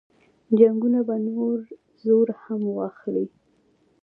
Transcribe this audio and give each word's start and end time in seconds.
جنګونه 0.57 0.99
به 1.07 1.15
نور 1.27 1.57
زور 2.03 2.27
هم 2.43 2.61
واخلي. 2.77 3.25